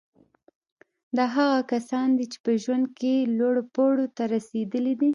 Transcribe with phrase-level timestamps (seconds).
[1.17, 5.09] دا هغه کسان دي چې په ژوند کې لوړو پوړیو ته رسېدلي دي